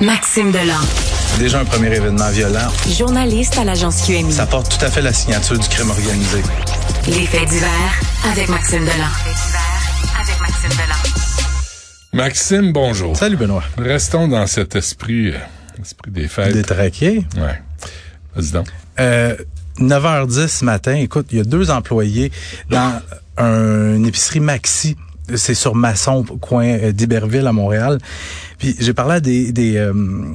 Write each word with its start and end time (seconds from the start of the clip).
Maxime 0.00 0.52
Delan. 0.52 0.74
Déjà 1.38 1.60
un 1.60 1.64
premier 1.64 1.94
événement 1.94 2.28
violent. 2.30 2.68
Journaliste 2.98 3.56
à 3.58 3.64
l'agence 3.64 4.02
QMI. 4.02 4.30
Ça 4.32 4.46
porte 4.46 4.78
tout 4.78 4.84
à 4.84 4.90
fait 4.90 5.00
la 5.00 5.12
signature 5.12 5.58
du 5.58 5.66
crime 5.68 5.88
organisé. 5.90 6.42
Les 7.06 7.26
faits 7.26 7.48
divers 7.48 8.00
avec 8.30 8.48
Maxime 8.48 8.80
Delan. 8.84 8.92
avec 10.20 10.40
Maxime 10.40 10.70
Delan. 10.70 11.12
Maxime, 12.12 12.72
bonjour. 12.72 13.16
Salut 13.16 13.36
Benoît. 13.36 13.62
Restons 13.78 14.28
dans 14.28 14.46
cet 14.46 14.76
esprit, 14.76 15.30
euh, 15.30 15.38
esprit 15.80 16.10
des 16.10 16.28
fêtes. 16.28 16.52
Détraqué. 16.52 17.24
Ouais. 17.36 17.62
Vas-y 18.34 18.50
donc. 18.52 18.66
Euh, 19.00 19.34
9h10 19.78 20.48
ce 20.48 20.64
matin, 20.64 20.94
écoute, 20.94 21.28
il 21.30 21.38
y 21.38 21.40
a 21.40 21.44
deux 21.44 21.70
employés 21.70 22.30
dans 22.70 23.00
un, 23.38 23.94
une 23.96 24.06
épicerie 24.06 24.40
Maxi 24.40 24.96
c'est 25.34 25.54
sur 25.54 25.74
Masson, 25.74 26.24
coin 26.40 26.66
euh, 26.66 26.92
d'Iberville 26.92 27.46
à 27.46 27.52
Montréal. 27.52 27.98
Puis 28.58 28.76
j'ai 28.78 28.94
parlé 28.94 29.16
à 29.16 29.20
des, 29.20 29.52
des, 29.52 29.76
euh, 29.76 29.92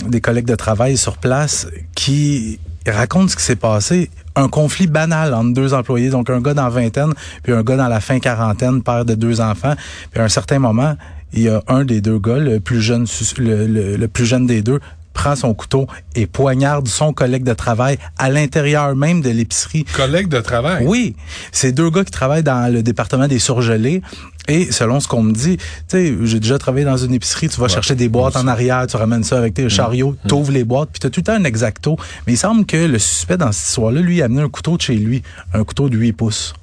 des 0.08 0.22
collègues 0.22 0.46
de 0.46 0.56
travail 0.56 0.98
sur 0.98 1.18
place 1.18 1.68
qui 1.96 2.60
racontent 2.88 3.28
ce 3.28 3.36
qui 3.36 3.44
s'est 3.44 3.56
passé. 3.56 4.10
Un 4.36 4.48
conflit 4.48 4.88
banal 4.88 5.34
entre 5.34 5.54
deux 5.54 5.74
employés, 5.74 6.10
donc 6.10 6.30
un 6.30 6.42
gars 6.42 6.54
dans 6.54 6.64
la 6.64 6.70
vingtaine, 6.70 7.14
puis 7.44 7.54
un 7.54 7.64
gars 7.64 7.78
dans 7.78 7.88
la 7.88 8.00
fin 8.00 8.20
quarantaine, 8.20 8.82
père 8.82 9.06
de 9.06 9.16
deux 9.16 9.42
enfants. 9.42 9.74
Puis 10.12 10.22
à 10.22 10.26
un 10.26 10.30
certain 10.30 10.60
moment, 10.60 10.96
il 11.34 11.44
y 11.44 11.50
a 11.50 11.62
un 11.68 11.86
des 11.86 12.02
deux 12.02 12.20
gars, 12.20 12.38
le 12.38 12.60
plus 12.60 12.82
jeune, 12.82 13.06
le, 13.38 13.98
le 13.98 14.08
plus 14.08 14.26
jeune 14.26 14.48
des 14.48 14.62
deux, 14.62 14.80
prend 15.14 15.36
son 15.36 15.54
couteau 15.54 15.88
et 16.16 16.28
poignarde 16.28 16.88
son 16.88 17.14
collègue 17.14 17.44
de 17.44 17.54
travail 17.54 17.98
à 18.18 18.30
l'intérieur 18.30 18.96
même 18.96 19.22
de 19.22 19.30
l'épicerie. 19.30 19.86
Collègue 19.96 20.28
de 20.28 20.40
travail? 20.40 20.86
Oui. 20.86 21.16
C'est 21.52 21.72
deux 21.72 21.90
gars 21.90 22.04
qui 22.04 22.12
travaillent 22.12 22.44
dans 22.44 22.72
le 22.72 22.84
département 22.84 23.28
des 23.28 23.40
surgelés. 23.40 24.02
Et 24.48 24.72
selon 24.72 25.00
ce 25.00 25.08
qu'on 25.08 25.22
me 25.22 25.34
dit, 25.34 25.58
tu 25.58 25.64
sais, 25.88 26.16
j'ai 26.24 26.40
déjà 26.40 26.58
travaillé 26.58 26.84
dans 26.84 26.98
une 26.98 27.14
épicerie, 27.14 27.48
tu 27.48 27.62
vas 27.62 27.68
chercher 27.68 27.94
des 27.94 28.10
boîtes 28.10 28.36
en 28.36 28.48
arrière, 28.48 28.88
tu 28.88 28.98
ramènes 28.98 29.24
ça 29.24 29.38
avec 29.38 29.54
tes 29.54 29.66
mmh. 29.66 29.70
chariots, 29.70 30.12
mmh. 30.12 30.28
tu 30.28 30.34
ouvres 30.34 30.52
les 30.52 30.64
boîtes, 30.64 30.90
puis 30.92 31.00
tu 31.00 31.08
as 31.08 31.10
tout 31.12 31.20
le 31.20 31.26
temps 31.26 31.34
un 31.34 31.44
exacto. 31.44 31.96
Mais 32.26 32.34
il 32.34 32.38
semble 32.38 32.66
que 32.66 32.78
le 32.78 32.98
suspect 32.98 33.38
dans 33.38 33.52
cette 33.52 33.68
histoire-là, 33.68 34.02
lui, 34.02 34.22
a 34.22 34.26
amené 34.26 34.42
un 34.42 34.50
couteau 34.50 34.78
de 34.78 34.82
chez 34.82 34.96
lui, 34.96 35.22
un 35.54 35.64
couteau 35.64 35.90
de 35.90 35.98
8 35.98 36.14
pouces. 36.14 36.54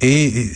Et 0.00 0.48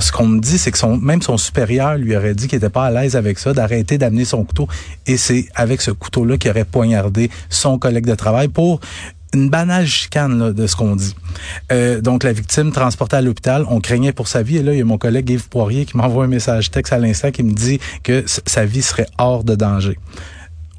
ce 0.00 0.12
qu'on 0.12 0.26
me 0.26 0.40
dit, 0.40 0.58
c'est 0.58 0.70
que 0.70 0.86
même 0.86 1.22
son 1.22 1.36
supérieur 1.36 1.96
lui 1.96 2.16
aurait 2.16 2.34
dit 2.34 2.48
qu'il 2.48 2.58
n'était 2.58 2.70
pas 2.70 2.86
à 2.86 2.90
l'aise 2.90 3.16
avec 3.16 3.38
ça, 3.38 3.52
d'arrêter 3.52 3.98
d'amener 3.98 4.24
son 4.24 4.44
couteau. 4.44 4.68
Et 5.06 5.16
c'est 5.16 5.46
avec 5.54 5.80
ce 5.80 5.90
couteau-là 5.90 6.38
qu'il 6.38 6.50
aurait 6.50 6.64
poignardé 6.64 7.30
son 7.48 7.78
collègue 7.78 8.06
de 8.06 8.14
travail 8.14 8.48
pour 8.48 8.80
une 9.34 9.50
banale 9.50 9.86
chicane 9.86 10.52
de 10.52 10.66
ce 10.66 10.76
qu'on 10.76 10.96
dit. 10.96 11.14
Euh, 11.72 12.00
donc 12.00 12.24
la 12.24 12.32
victime 12.32 12.72
transportée 12.72 13.16
à 13.16 13.20
l'hôpital, 13.20 13.64
on 13.68 13.80
craignait 13.80 14.12
pour 14.12 14.28
sa 14.28 14.42
vie 14.42 14.58
et 14.58 14.62
là 14.62 14.72
il 14.72 14.78
y 14.78 14.82
a 14.82 14.84
mon 14.84 14.98
collègue 14.98 15.28
Yves 15.28 15.48
Poirier 15.48 15.84
qui 15.84 15.96
m'envoie 15.96 16.24
un 16.24 16.28
message 16.28 16.70
texte 16.70 16.92
à 16.92 16.98
l'instant 16.98 17.30
qui 17.30 17.42
me 17.42 17.52
dit 17.52 17.80
que 18.02 18.24
sa 18.26 18.64
vie 18.64 18.82
serait 18.82 19.08
hors 19.18 19.44
de 19.44 19.54
danger. 19.54 19.98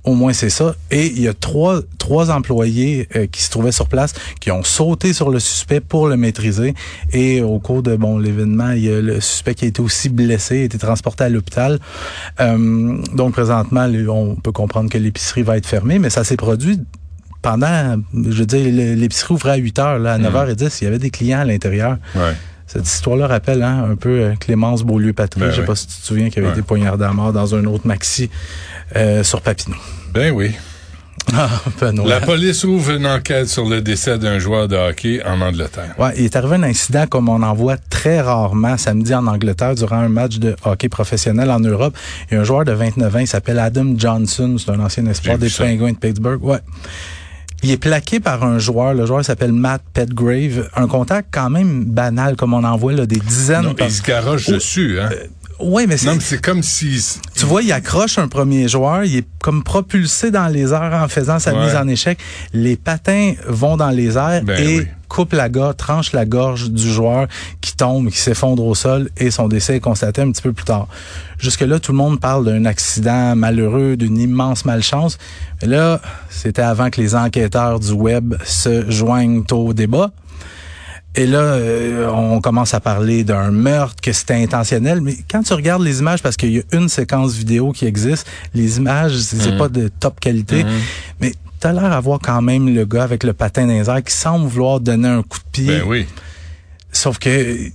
Au 0.08 0.16
moins 0.16 0.32
c'est 0.32 0.50
ça. 0.50 0.74
Et 0.90 1.08
il 1.08 1.22
y 1.22 1.28
a 1.28 1.34
trois 1.34 1.82
trois 1.98 2.32
employés 2.32 3.10
euh, 3.18 3.28
qui 3.28 3.44
se 3.44 3.50
trouvaient 3.50 3.74
sur 3.74 3.90
place 3.90 4.14
qui 4.40 4.52
ont 4.52 4.64
sauté 4.64 5.12
sur 5.12 5.30
le 5.30 5.40
suspect 5.40 5.82
pour 5.82 6.08
le 6.08 6.16
maîtriser. 6.16 6.74
Et 7.12 7.42
au 7.42 7.60
cours 7.60 7.84
de 7.84 7.96
bon 7.98 8.18
l'événement, 8.18 8.72
il 8.72 8.86
y 8.86 8.90
a 8.90 9.02
le 9.02 9.20
suspect 9.20 9.54
qui 9.54 9.66
a 9.66 9.68
été 9.68 9.82
aussi 9.82 10.08
blessé, 10.08 10.62
a 10.62 10.64
été 10.64 10.78
transporté 10.78 11.26
à 11.26 11.30
l'hôpital. 11.30 11.80
Euh, 12.40 12.98
donc 13.16 13.34
présentement, 13.34 13.86
on 14.08 14.36
peut 14.36 14.54
comprendre 14.54 14.90
que 14.90 14.98
l'épicerie 14.98 15.44
va 15.44 15.58
être 15.58 15.68
fermée, 15.68 16.00
mais 16.00 16.10
ça 16.10 16.24
s'est 16.24 16.38
produit 16.38 16.80
pendant, 17.42 18.02
je 18.14 18.40
veux 18.40 18.46
dire, 18.46 18.96
l'épicerie 18.96 19.34
ouvrait 19.34 19.52
à 19.52 19.56
8 19.56 19.80
heures, 19.80 20.00
là, 20.00 20.14
à 20.14 20.20
9h10, 20.20 20.66
mm. 20.66 20.70
il 20.82 20.84
y 20.84 20.88
avait 20.88 21.00
des 21.00 21.12
clients 21.12 21.40
à 21.40 21.46
l'intérieur. 21.46 21.98
Ouais. 22.16 22.34
Cette 22.68 22.86
histoire-là 22.86 23.28
rappelle 23.28 23.64
hein, 23.64 23.88
un 23.92 23.96
peu 23.96 24.20
euh, 24.20 24.36
Clémence 24.38 24.84
Beaulieu-Patry. 24.84 25.40
Ben 25.40 25.52
je 25.52 25.62
sais 25.62 25.66
pas 25.66 25.76
si 25.76 25.88
tu 25.88 25.96
te 25.96 26.06
souviens 26.06 26.30
qu'il 26.30 26.44
avait 26.44 26.52
été 26.52 26.62
poignardé 26.62 27.06
à 27.06 27.14
mort 27.14 27.32
dans 27.32 27.56
un 27.56 27.64
autre 27.64 27.88
maxi 27.88 28.30
euh, 28.98 29.24
sur 29.24 29.42
Papineau. 29.42 29.78
Ben 30.18 30.32
oui. 30.32 30.52
Ah, 31.36 31.48
La 32.08 32.20
police 32.22 32.64
ouvre 32.64 32.90
une 32.94 33.06
enquête 33.06 33.48
sur 33.50 33.70
le 33.70 33.82
décès 33.82 34.18
d'un 34.18 34.40
joueur 34.40 34.68
de 34.68 34.76
hockey 34.76 35.22
en 35.24 35.42
Angleterre. 35.42 35.94
Ouais, 36.00 36.12
il 36.18 36.26
est 36.26 36.36
arrivé 36.36 36.56
un 36.56 36.64
incident 36.64 37.06
comme 37.06 37.30
on 37.30 37.44
en 37.44 37.54
voit 37.54 37.78
très 37.78 38.20
rarement 38.20 38.78
samedi 38.78 39.14
en 39.14 39.28
Angleterre 39.28 39.76
durant 39.76 39.98
un 39.98 40.10
match 40.10 40.40
de 40.40 40.56
hockey 40.66 40.90
professionnel 40.90 41.52
en 41.52 41.60
Europe. 41.60 41.96
Il 42.32 42.34
y 42.34 42.38
a 42.38 42.42
un 42.42 42.44
joueur 42.44 42.66
de 42.66 42.72
29 42.72 43.16
ans, 43.16 43.20
il 43.20 43.28
s'appelle 43.28 43.60
Adam 43.60 43.94
Johnson, 43.96 44.56
c'est 44.58 44.72
un 44.72 44.80
ancien 44.80 45.06
espoir 45.06 45.38
des 45.38 45.52
Penguins 45.52 45.92
de 45.92 45.98
Pittsburgh. 45.98 46.44
Ouais. 46.44 46.62
Il 47.64 47.72
est 47.72 47.78
plaqué 47.78 48.20
par 48.20 48.44
un 48.44 48.60
joueur. 48.60 48.94
Le 48.94 49.06
joueur 49.06 49.26
s'appelle 49.26 49.52
Matt 49.52 49.82
Petgrave. 49.94 50.70
Un 50.76 50.88
contact 50.88 51.30
quand 51.32 51.50
même 51.50 51.86
banal, 51.86 52.36
comme 52.36 52.54
on 52.54 52.64
en 52.64 52.78
voit 52.78 52.94
là, 52.94 53.06
des 53.06 53.18
dizaines. 53.20 53.64
Non, 53.64 53.76
Il 53.80 53.92
se 53.92 54.04
garoche 54.04 54.48
dessus. 54.48 55.00
Hein? 55.00 55.10
Oui, 55.60 55.86
mais 55.88 55.98
c'est. 55.98 56.08
Non, 56.08 56.16
mais 56.16 56.22
c'est 56.22 56.42
comme 56.42 56.62
si. 56.62 57.20
Tu 57.36 57.46
vois, 57.46 57.62
il 57.62 57.72
accroche 57.72 58.18
un 58.18 58.28
premier 58.28 58.68
joueur, 58.68 59.04
il 59.04 59.18
est 59.18 59.28
comme 59.42 59.64
propulsé 59.64 60.32
dans 60.32 60.48
les 60.48 60.74
airs 60.74 60.94
en 60.94 61.08
faisant 61.08 61.40
sa 61.40 61.54
mise 61.54 61.76
en 61.76 61.88
échec. 61.88 62.20
Les 62.54 62.76
patins 62.76 63.34
vont 63.48 63.78
dans 63.78 63.90
les 63.90 64.18
airs 64.18 64.44
ben 64.44 64.62
et 64.62 64.88
coupe 65.08 65.34
la 65.34 65.50
gorge, 65.50 65.78
tranche 65.78 66.12
la 66.12 66.26
gorge 66.26 66.70
du 66.70 66.92
joueur 66.92 67.28
qui 67.62 67.76
tombe, 67.76 68.10
qui 68.10 68.18
s'effondre 68.18 68.66
au 68.66 68.76
sol 68.76 69.10
et 69.18 69.32
son 69.32 69.48
décès 69.48 69.78
est 69.78 69.80
constaté 69.80 70.22
un 70.22 70.32
petit 70.32 70.42
peu 70.42 70.54
plus 70.54 70.66
tard. 70.66 70.88
Jusque-là, 71.40 71.80
tout 71.80 71.92
le 71.92 71.98
monde 71.98 72.20
parle 72.20 72.46
d'un 72.46 72.66
accident 72.66 73.36
malheureux, 73.36 73.96
d'une 73.96 74.18
immense 74.18 74.66
malchance. 74.66 75.18
Mais 75.62 75.70
là, 75.70 76.02
c'était 76.30 76.62
avant 76.62 76.90
que 76.90 77.00
les 77.02 77.16
enquêteurs 77.16 77.80
du 77.80 77.92
web 77.92 78.36
se 78.44 78.90
joignent 78.90 79.44
au 79.52 79.74
débat. 79.74 80.12
Et 81.16 81.26
là, 81.26 81.40
euh, 81.40 82.08
on 82.10 82.42
commence 82.42 82.74
à 82.76 82.80
parler 82.80 83.24
d'un 83.24 83.50
meurtre, 83.50 83.96
que 84.02 84.12
c'était 84.12 84.36
intentionnel. 84.36 85.02
Mais 85.02 85.18
quand 85.30 85.42
tu 85.42 85.54
regardes 85.54 85.82
les 85.82 86.00
images, 86.00 86.22
parce 86.22 86.38
qu'il 86.38 86.52
y 86.52 86.60
a 86.60 86.64
une 86.74 86.90
séquence 86.90 87.34
vidéo 87.34 87.72
qui 87.72 87.86
existe, 87.86 88.28
les 88.54 88.78
images, 88.78 89.18
c'est 89.18 89.54
mmh. 89.54 89.58
pas 89.58 89.68
de 89.70 89.88
top 89.88 90.20
qualité. 90.20 90.64
Mmh. 90.64 90.68
Mais 91.20 91.34
t'as 91.60 91.74
l'air 91.74 91.90
d'avoir 91.90 92.20
quand 92.20 92.42
même 92.44 92.74
le 92.74 92.86
gars 92.86 93.04
avec 93.04 93.24
le 93.24 93.34
patin 93.34 93.66
dans 93.66 93.74
les 93.74 93.90
airs 93.90 94.04
qui 94.04 94.14
semble 94.14 94.48
vouloir 94.48 94.80
donner 94.80 95.08
un 95.08 95.24
coup 95.24 95.40
de 95.40 95.52
pied. 95.52 95.80
Ben 95.80 95.84
oui. 95.88 96.06
Sauf 96.92 97.18
que, 97.18 97.66
tu 97.66 97.74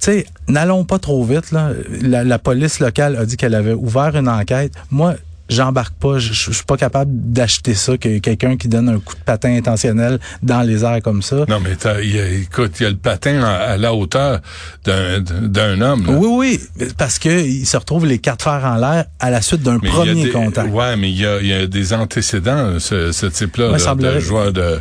sais, 0.00 0.26
n'allons 0.48 0.84
pas 0.84 0.98
trop 0.98 1.24
vite. 1.24 1.52
Là. 1.52 1.70
La, 2.00 2.24
la 2.24 2.38
police 2.40 2.80
locale 2.80 3.16
a 3.16 3.26
dit 3.26 3.36
qu'elle 3.36 3.54
avait 3.54 3.74
ouvert 3.74 4.16
une 4.16 4.28
enquête. 4.28 4.72
Moi, 4.90 5.14
j'embarque 5.52 5.94
pas, 5.94 6.18
je, 6.18 6.32
suis 6.32 6.64
pas 6.64 6.76
capable 6.76 7.10
d'acheter 7.12 7.74
ça 7.74 7.96
que 7.96 8.18
quelqu'un 8.18 8.56
qui 8.56 8.68
donne 8.68 8.88
un 8.88 8.98
coup 8.98 9.14
de 9.14 9.20
patin 9.20 9.54
intentionnel 9.56 10.18
dans 10.42 10.62
les 10.62 10.84
airs 10.84 11.02
comme 11.02 11.22
ça. 11.22 11.44
Non 11.48 11.60
mais 11.60 11.76
y 12.06 12.18
a, 12.18 12.28
écoute, 12.28 12.72
il 12.80 12.82
y 12.84 12.86
a 12.86 12.90
le 12.90 12.96
patin 12.96 13.42
à, 13.42 13.76
la 13.76 13.94
hauteur 13.94 14.40
d'un 14.84 15.80
homme. 15.80 16.06
Oui 16.08 16.60
oui, 16.78 16.86
parce 16.98 17.18
que 17.18 17.28
il 17.28 17.66
se 17.66 17.76
retrouve 17.76 18.06
les 18.06 18.18
quatre 18.18 18.42
fers 18.42 18.64
en 18.64 18.76
l'air 18.76 19.04
à 19.18 19.30
la 19.30 19.40
suite 19.42 19.62
d'un 19.62 19.78
premier 19.78 20.30
contact. 20.30 20.72
Ouais, 20.72 20.96
mais 20.96 21.10
il 21.10 21.20
y 21.20 21.26
a, 21.26 21.40
y 21.40 21.52
a 21.52 21.66
des 21.66 21.92
antécédents 21.92 22.78
ce, 22.78 23.12
ce 23.12 23.26
type-là 23.26 23.72
de 23.94 24.20
joueur 24.20 24.52
de. 24.52 24.80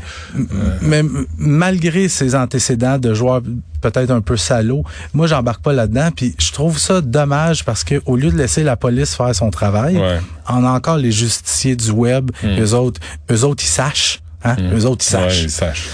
Mais 0.82 1.04
malgré 1.38 2.08
ces 2.08 2.36
antécédents 2.36 2.98
de 2.98 3.14
joueurs 3.14 3.42
peut-être 3.82 4.12
un 4.12 4.22
peu 4.22 4.38
salaud. 4.38 4.84
Moi, 5.14 5.28
j'embarque 5.28 5.62
pas 5.62 5.74
là-dedans. 5.74 6.10
Puis 6.16 6.36
je 6.38 6.52
trouve 6.52 6.78
ça 6.78 7.02
dommage 7.02 7.66
parce 7.66 7.84
que 7.84 8.02
au 8.06 8.16
lieu 8.16 8.32
de 8.32 8.38
laisser 8.38 8.64
la 8.64 8.78
police 8.78 9.16
faire 9.16 9.34
son 9.36 9.50
travail, 9.50 10.02
on 10.48 10.64
a 10.66 10.70
encore 10.70 10.98
les 10.98 11.12
justiciers 11.12 11.76
du 11.76 11.92
web. 11.92 12.32
Mm. 12.44 12.60
Eux 12.60 12.74
autres, 12.74 13.02
eux 13.32 13.44
autres, 13.44 13.64
ils 13.64 13.68
sachent. 13.68 14.22
Hein? 14.44 14.56
Mm. 14.56 14.78
Eux 14.78 14.86
autres, 14.86 15.06
ils 15.06 15.12
sachent. 15.12 15.44
ils 15.44 15.52
sachent. 15.52 15.90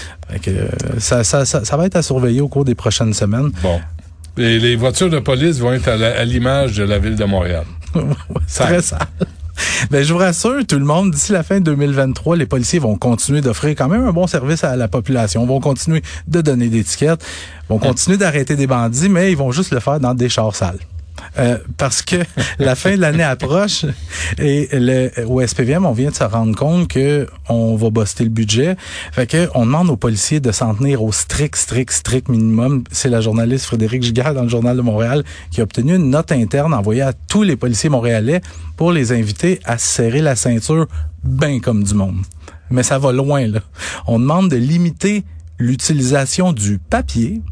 Euh, 0.48 0.68
ça, 0.98 1.24
ça, 1.24 1.44
ça, 1.44 1.76
va 1.76 1.86
être 1.86 1.96
à 1.96 2.02
surveiller 2.02 2.40
au 2.40 2.48
cours 2.48 2.64
des 2.64 2.74
prochaines 2.74 3.14
semaines. 3.14 3.50
Bon. 3.62 3.80
Et 4.36 4.58
les 4.58 4.76
voitures 4.76 5.10
de 5.10 5.18
police 5.18 5.58
vont 5.58 5.72
être 5.72 5.88
à 5.88 6.24
l'image 6.24 6.76
de 6.76 6.84
la 6.84 6.98
ville 6.98 7.16
de 7.16 7.24
Montréal. 7.24 7.64
très 8.54 8.82
sale. 8.82 9.00
Ben, 9.90 10.02
je 10.02 10.12
vous 10.12 10.18
rassure, 10.18 10.66
tout 10.66 10.78
le 10.78 10.84
monde, 10.84 11.12
d'ici 11.12 11.32
la 11.32 11.42
fin 11.42 11.60
de 11.60 11.64
2023, 11.64 12.36
les 12.36 12.46
policiers 12.46 12.78
vont 12.78 12.96
continuer 12.96 13.40
d'offrir 13.40 13.74
quand 13.76 13.88
même 13.88 14.06
un 14.06 14.12
bon 14.12 14.26
service 14.26 14.64
à 14.64 14.76
la 14.76 14.88
population, 14.88 15.46
vont 15.46 15.60
continuer 15.60 16.02
de 16.26 16.40
donner 16.40 16.68
des 16.68 16.84
tickets, 16.84 17.24
vont 17.68 17.78
continuer 17.78 18.16
d'arrêter 18.16 18.56
des 18.56 18.66
bandits, 18.66 19.08
mais 19.08 19.30
ils 19.30 19.36
vont 19.36 19.52
juste 19.52 19.72
le 19.72 19.80
faire 19.80 20.00
dans 20.00 20.14
des 20.14 20.28
chars 20.28 20.54
sales. 20.54 20.78
Euh, 21.38 21.58
parce 21.76 22.02
que 22.02 22.16
la 22.58 22.74
fin 22.74 22.96
de 22.96 23.00
l'année 23.00 23.22
approche 23.22 23.84
et 24.38 24.68
le, 24.72 25.10
au 25.26 25.44
SPVM, 25.46 25.86
on 25.86 25.92
vient 25.92 26.10
de 26.10 26.14
se 26.14 26.24
rendre 26.24 26.56
compte 26.56 26.88
que 26.88 27.26
on 27.48 27.76
va 27.76 27.90
boster 27.90 28.24
le 28.24 28.30
budget. 28.30 28.76
Fait 29.12 29.26
que 29.26 29.48
on 29.54 29.66
demande 29.66 29.90
aux 29.90 29.96
policiers 29.96 30.40
de 30.40 30.52
s'en 30.52 30.74
tenir 30.74 31.02
au 31.02 31.12
strict, 31.12 31.56
strict, 31.56 31.92
strict 31.92 32.28
minimum. 32.28 32.84
C'est 32.90 33.08
la 33.08 33.20
journaliste 33.20 33.66
Frédéric 33.66 34.02
Gigard 34.02 34.34
dans 34.34 34.42
le 34.42 34.48
Journal 34.48 34.76
de 34.76 34.82
Montréal 34.82 35.24
qui 35.50 35.60
a 35.60 35.64
obtenu 35.64 35.96
une 35.96 36.10
note 36.10 36.32
interne 36.32 36.74
envoyée 36.74 37.02
à 37.02 37.12
tous 37.12 37.42
les 37.42 37.56
policiers 37.56 37.90
montréalais 37.90 38.40
pour 38.76 38.92
les 38.92 39.12
inviter 39.12 39.60
à 39.64 39.78
serrer 39.78 40.20
la 40.20 40.36
ceinture 40.36 40.86
bien 41.24 41.60
comme 41.60 41.84
du 41.84 41.94
monde. 41.94 42.18
Mais 42.70 42.82
ça 42.82 42.98
va 42.98 43.12
loin, 43.12 43.46
là. 43.46 43.60
On 44.06 44.18
demande 44.18 44.50
de 44.50 44.56
limiter 44.56 45.24
l'utilisation 45.58 46.52
du 46.52 46.78
papier, 46.78 47.42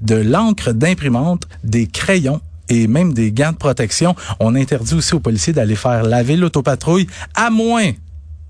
de 0.00 0.16
l'encre 0.16 0.72
d'imprimante, 0.72 1.46
des 1.64 1.86
crayons 1.86 2.40
et 2.70 2.86
même 2.86 3.12
des 3.12 3.32
gants 3.32 3.52
de 3.52 3.56
protection. 3.56 4.14
On 4.38 4.54
interdit 4.54 4.94
aussi 4.94 5.14
aux 5.14 5.20
policiers 5.20 5.52
d'aller 5.52 5.76
faire 5.76 6.02
laver 6.04 6.36
l'autopatrouille, 6.36 7.06
à 7.34 7.50
moins 7.50 7.90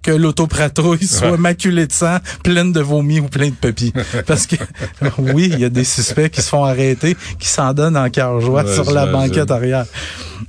que 0.02 0.10
l'autopatrouille 0.10 1.04
soit 1.06 1.36
maculée 1.36 1.86
de 1.86 1.92
sang, 1.92 2.18
pleine 2.44 2.72
de 2.72 2.80
vomi 2.80 3.20
ou 3.20 3.28
plein 3.28 3.48
de 3.48 3.54
papy. 3.54 3.92
Parce 4.26 4.46
que, 4.46 4.56
oui, 5.18 5.50
il 5.52 5.58
y 5.58 5.64
a 5.64 5.68
des 5.68 5.84
suspects 5.84 6.30
qui 6.30 6.42
se 6.42 6.48
font 6.48 6.64
arrêter, 6.64 7.16
qui 7.38 7.48
s'en 7.48 7.72
donnent 7.72 7.96
en 7.96 8.08
cœur 8.08 8.40
joie 8.40 8.64
sur 8.72 8.90
la 8.92 9.06
banquette 9.06 9.50
arrière. 9.50 9.86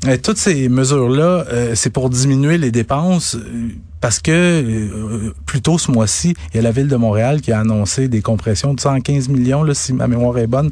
Et 0.07 0.17
toutes 0.17 0.37
ces 0.37 0.69
mesures-là, 0.69 1.45
euh, 1.51 1.71
c'est 1.75 1.89
pour 1.89 2.09
diminuer 2.09 2.57
les 2.57 2.71
dépenses. 2.71 3.37
Parce 4.01 4.19
que 4.19 4.31
euh, 4.31 5.33
plus 5.45 5.61
tôt 5.61 5.77
ce 5.77 5.91
mois-ci, 5.91 6.33
il 6.51 6.57
y 6.57 6.59
a 6.59 6.63
la 6.63 6.71
ville 6.71 6.87
de 6.87 6.95
Montréal 6.95 7.39
qui 7.39 7.51
a 7.51 7.59
annoncé 7.59 8.07
des 8.07 8.21
compressions 8.21 8.73
de 8.73 8.79
115 8.79 9.29
millions, 9.29 9.63
là, 9.63 9.73
si 9.73 9.93
ma 9.93 10.07
mémoire 10.07 10.37
est 10.39 10.47
bonne. 10.47 10.71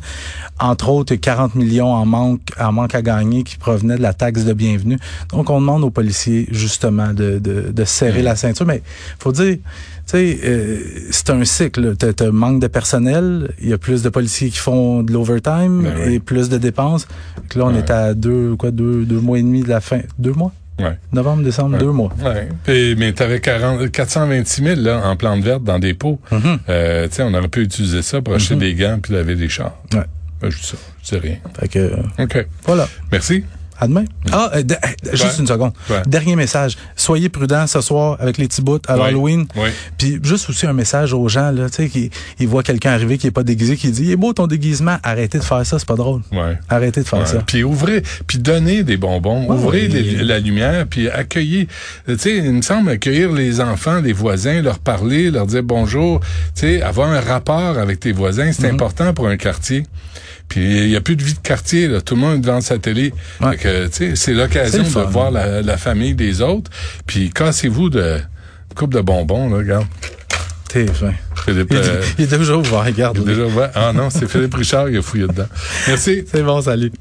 Entre 0.60 0.90
autres, 0.90 1.14
40 1.16 1.56
millions 1.56 1.94
en 1.94 2.06
manque, 2.06 2.42
en 2.60 2.72
manque 2.72 2.96
à 2.96 3.02
gagner 3.02 3.44
qui 3.44 3.58
provenaient 3.58 3.98
de 3.98 4.02
la 4.02 4.14
taxe 4.14 4.46
de 4.46 4.54
bienvenue. 4.54 4.98
Donc, 5.30 5.50
on 5.50 5.60
demande 5.62 5.84
aux 5.84 5.92
policiers, 5.92 6.48
justement, 6.52 7.14
de, 7.14 7.40
de, 7.40 7.72
de 7.72 7.86
serrer 7.86 8.24
la 8.24 8.36
ceinture. 8.36 8.66
Mais 8.66 8.82
faut 9.20 9.32
dire, 9.32 9.58
tu 9.58 9.62
sais, 10.08 10.40
euh, 10.44 10.80
c'est 11.12 11.30
un 11.30 11.46
cycle. 11.46 11.96
Tu 11.98 12.24
as 12.24 12.32
manque 12.32 12.60
de 12.60 12.68
personnel, 12.68 13.54
il 13.62 13.70
y 13.70 13.74
a 13.74 13.78
plus 13.78 14.02
de 14.02 14.10
policiers 14.10 14.50
qui 14.50 14.58
font 14.58 15.04
de 15.04 15.14
l'overtime 15.14 15.84
Ben 15.84 15.94
oui. 16.08 16.14
et 16.16 16.20
plus 16.20 16.50
de 16.50 16.58
dépenses. 16.58 17.08
Donc 17.38 17.56
là, 17.56 17.66
on 17.66 17.76
est 17.76 17.92
à 17.92 18.16
deux, 18.16 18.56
quoi, 18.56 18.72
deux, 18.72 19.06
deux 19.06 19.20
mois 19.20 19.38
et 19.38 19.44
demi 19.44 19.62
de 19.62 19.70
la 19.70 19.82
fin. 19.82 20.00
Deux 20.18 20.34
mois? 20.34 20.52
Ouais. 20.80 20.98
Novembre, 21.14 21.44
décembre, 21.44 21.74
Ouais. 21.74 21.80
deux 21.80 21.92
mois. 21.92 22.12
Ouais. 22.24 22.50
Puis, 22.64 22.96
mais 22.98 23.14
tu 23.14 23.22
avais 23.24 23.40
426 23.40 24.64
000 24.64 24.82
là, 24.82 25.02
en 25.06 25.16
plantes 25.16 25.42
vertes 25.44 25.64
dans 25.64 25.80
des 25.80 25.94
pots. 25.94 26.20
Mhm. 26.32 26.60
Euh, 26.70 27.08
tu 27.08 27.16
sais, 27.16 27.24
on 27.24 27.34
aurait 27.34 27.48
pu 27.48 27.62
utiliser 27.62 28.02
ça 28.02 28.22
pour 28.22 28.34
acheter 28.34 28.56
des 28.56 28.74
gants 28.76 29.00
puis 29.02 29.14
laver 29.14 29.36
des 29.36 29.50
chars. 29.50 29.76
Ouais. 29.94 30.04
Ben, 30.42 30.50
je 30.50 30.58
dis 30.58 30.64
ça. 30.66 30.78
Je 31.04 31.10
dis 31.16 31.28
rien. 31.28 31.38
Fait 31.60 31.68
que, 31.68 31.80
euh, 31.80 32.24
OK. 32.24 32.46
voilà. 32.66 32.88
Merci. 33.12 33.44
À 33.80 33.88
demain. 33.88 34.04
Ah, 34.32 34.52
euh, 34.56 34.64
de- 34.64 34.74
euh, 34.76 34.78
juste 35.12 35.24
Ouais. 35.24 35.30
une 35.40 35.48
seconde. 35.48 35.72
Ouais. 35.90 36.02
Dernier 36.06 36.36
message. 36.36 36.78
Soyez 36.98 37.30
prudents 37.30 37.66
ce 37.66 37.80
soir 37.82 38.18
avec 38.20 38.38
les 38.38 38.48
petits 38.48 38.62
bouts 38.62 38.80
à 38.88 38.98
Ouais. 38.98 39.04
l'Halloween. 39.06 39.46
Oui. 39.56 39.70
Puis 39.98 40.20
juste 40.22 40.50
aussi 40.50 40.66
un 40.68 40.74
message 40.74 41.14
aux 41.14 41.28
gens, 41.30 41.52
là, 41.52 41.70
tu 41.70 41.76
sais, 41.84 41.90
qui 41.90 42.10
ils 42.40 42.48
voient 42.48 42.62
quelqu'un 42.64 42.92
arriver 42.92 43.18
qui 43.18 43.28
est 43.28 43.32
pas 43.32 43.44
déguisé, 43.44 43.78
qui 43.78 43.90
dit, 43.92 44.04
il 44.04 44.12
est 44.12 44.16
beau 44.18 44.34
ton 44.34 44.48
déguisement, 44.48 44.98
arrêtez 45.02 45.38
de 45.40 45.44
faire 45.44 45.66
ça, 45.66 45.80
c'est 45.80 45.88
pas 45.88 45.96
drôle. 45.96 46.22
Arrêtez 46.68 47.02
de 47.02 47.08
faire 47.08 47.26
ça. 47.28 47.40
Puis 47.46 47.64
ouvrez, 47.64 48.04
puis 48.28 48.38
donnez 48.40 48.84
des 48.84 48.98
bonbons, 48.98 49.50
ouvrez 49.50 49.88
les- 49.88 50.24
la 50.24 50.40
lumière, 50.40 50.86
puis 50.90 51.08
accueillez. 51.10 51.68
Tu 52.08 52.18
sais, 52.18 52.38
il 52.38 52.52
me 52.52 52.62
semble 52.62 52.90
accueillir 52.90 53.32
les 53.32 53.62
enfants, 53.62 54.02
les 54.02 54.14
voisins, 54.14 54.62
leur 54.62 54.80
parler, 54.80 55.32
leur 55.32 55.46
dire 55.48 55.64
bonjour. 55.64 56.20
Tu 56.54 56.62
sais, 56.62 56.82
avoir 56.82 57.10
un 57.10 57.22
rapport 57.22 57.78
avec 57.78 58.00
tes 58.02 58.12
voisins, 58.12 58.52
c'est 58.52 58.68
Mhm. 58.68 58.74
important 58.76 59.14
pour 59.14 59.28
un 59.28 59.38
quartier. 59.38 59.84
Puis 60.50 60.62
il 60.82 60.90
y 60.90 60.96
a 60.96 61.02
plus 61.02 61.16
de 61.16 61.24
vie 61.24 61.36
de 61.36 61.40
quartier, 61.40 61.88
là. 61.88 62.02
tout 62.02 62.16
le 62.16 62.22
monde 62.22 62.36
est 62.38 62.40
devant 62.40 62.60
sa 62.60 62.78
télé. 62.80 63.14
Ouais. 63.40 63.52
Fait 63.52 63.58
que, 63.58 63.86
tu 63.88 63.94
sais, 63.94 64.16
c'est 64.16 64.34
l'occasion 64.34 64.84
de 64.84 65.12
voir 65.12 65.32
la, 65.32 65.62
la 65.62 65.78
famille 65.78 66.16
des 66.16 66.42
autres. 66.42 66.70
Puis 67.06 67.30
cassez-vous 67.30 67.90
de 67.90 68.18
coupe 68.76 68.94
de 68.94 69.02
bonbons, 69.02 69.50
là, 69.50 69.58
regarde. 69.58 69.86
T'es 70.68 70.86
fin. 70.88 71.14
Philippe, 71.46 71.68
Il, 71.72 71.78
est- 71.78 71.88
euh, 71.88 72.02
il 72.20 72.24
est 72.26 72.38
déjà 72.38 72.56
ouvert, 72.56 72.84
regarde. 72.86 73.24
déjà, 73.26 73.44
ouais. 73.46 73.70
Ah 73.74 73.92
non, 73.94 74.10
c'est 74.10 74.30
Philippe 74.30 74.54
Richard 74.56 74.90
qui 74.90 74.98
a 74.98 75.02
fouillé 75.02 75.26
dedans. 75.28 75.48
Merci. 75.88 76.24
C'est 76.32 76.44
bon, 76.44 76.62
salut. 76.62 76.92